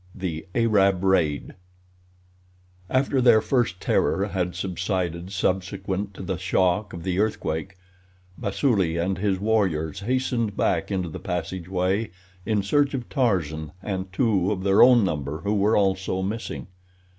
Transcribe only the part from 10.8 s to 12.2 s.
into the passageway